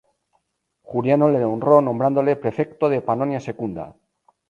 Juliano 0.81 1.29
le 1.29 1.43
honró 1.45 1.79
nombrándole 1.79 2.35
prefecto 2.35 2.89
de 2.89 3.01
Pannonia 3.03 3.39
Secunda. 3.39 3.95